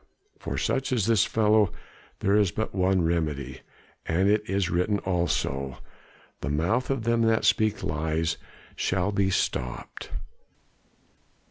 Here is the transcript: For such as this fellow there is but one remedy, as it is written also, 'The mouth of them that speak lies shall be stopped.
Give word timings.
For 0.39 0.57
such 0.57 0.91
as 0.91 1.05
this 1.05 1.25
fellow 1.25 1.71
there 2.21 2.35
is 2.35 2.49
but 2.49 2.73
one 2.73 3.03
remedy, 3.03 3.61
as 4.07 4.27
it 4.27 4.41
is 4.49 4.67
written 4.71 4.97
also, 4.97 5.77
'The 6.39 6.49
mouth 6.49 6.89
of 6.89 7.03
them 7.03 7.21
that 7.21 7.45
speak 7.45 7.83
lies 7.83 8.37
shall 8.75 9.11
be 9.11 9.29
stopped. 9.29 10.09